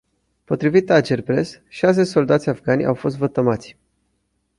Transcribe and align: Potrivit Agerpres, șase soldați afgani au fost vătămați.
Potrivit 0.45 0.89
Agerpres, 0.89 1.61
șase 1.67 2.03
soldați 2.03 2.49
afgani 2.49 2.85
au 2.85 2.93
fost 2.93 3.17
vătămați. 3.17 3.77